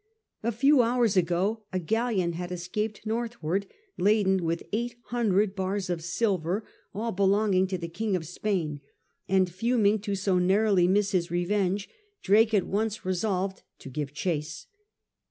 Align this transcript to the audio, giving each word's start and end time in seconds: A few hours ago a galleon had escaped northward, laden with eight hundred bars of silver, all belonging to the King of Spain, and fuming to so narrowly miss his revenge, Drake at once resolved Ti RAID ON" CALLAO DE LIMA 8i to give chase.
A 0.41 0.51
few 0.51 0.81
hours 0.81 1.15
ago 1.15 1.61
a 1.71 1.77
galleon 1.77 2.33
had 2.33 2.51
escaped 2.51 3.05
northward, 3.05 3.67
laden 3.99 4.43
with 4.43 4.63
eight 4.73 4.95
hundred 5.09 5.53
bars 5.55 5.91
of 5.91 6.03
silver, 6.03 6.65
all 6.91 7.11
belonging 7.11 7.67
to 7.67 7.77
the 7.77 7.87
King 7.87 8.15
of 8.15 8.25
Spain, 8.25 8.81
and 9.29 9.47
fuming 9.47 9.99
to 9.99 10.15
so 10.15 10.39
narrowly 10.39 10.87
miss 10.87 11.11
his 11.11 11.29
revenge, 11.29 11.87
Drake 12.23 12.51
at 12.55 12.65
once 12.65 13.05
resolved 13.05 13.57
Ti 13.57 13.61
RAID 13.61 13.63
ON" 13.63 13.63
CALLAO 13.63 13.75
DE 13.75 13.75
LIMA 13.75 13.77
8i 13.77 13.83
to 13.83 13.99
give 14.01 14.13
chase. 14.15 14.67